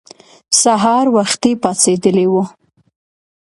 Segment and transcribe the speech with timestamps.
[0.61, 2.43] سهار وختي پاڅېدلي وو.